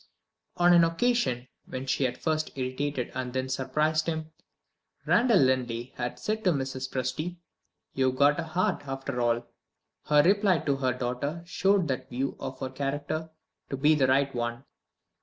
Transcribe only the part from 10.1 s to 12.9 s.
reply to her daughter showed that view of her